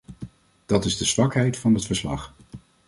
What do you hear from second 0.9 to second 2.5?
de zwakheid van het verslag.